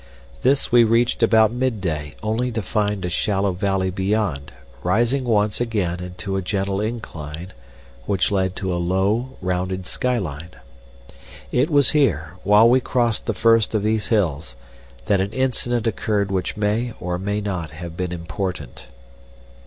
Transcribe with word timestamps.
This 0.41 0.71
we 0.71 0.83
reached 0.83 1.21
about 1.21 1.51
midday, 1.51 2.15
only 2.23 2.51
to 2.53 2.63
find 2.63 3.05
a 3.05 3.07
shallow 3.09 3.51
valley 3.51 3.91
beyond, 3.91 4.51
rising 4.81 5.23
once 5.25 5.61
again 5.61 5.99
into 5.99 6.35
a 6.35 6.41
gentle 6.41 6.81
incline 6.81 7.53
which 8.07 8.31
led 8.31 8.55
to 8.55 8.73
a 8.73 8.81
low, 8.81 9.37
rounded 9.41 9.85
sky 9.85 10.17
line. 10.17 10.55
It 11.51 11.69
was 11.69 11.91
here, 11.91 12.33
while 12.43 12.67
we 12.67 12.79
crossed 12.81 13.27
the 13.27 13.35
first 13.35 13.75
of 13.75 13.83
these 13.83 14.07
hills, 14.07 14.55
that 15.05 15.21
an 15.21 15.33
incident 15.33 15.85
occurred 15.85 16.31
which 16.31 16.57
may 16.57 16.95
or 16.99 17.19
may 17.19 17.39
not 17.39 17.69
have 17.69 17.95
been 17.95 18.11
important. 18.11 18.87